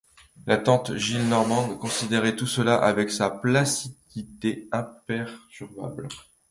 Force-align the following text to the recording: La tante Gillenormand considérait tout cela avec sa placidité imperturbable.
La 0.47 0.57
tante 0.57 0.95
Gillenormand 0.97 1.77
considérait 1.77 2.35
tout 2.35 2.47
cela 2.47 2.73
avec 2.75 3.11
sa 3.11 3.29
placidité 3.29 4.67
imperturbable. 4.71 6.07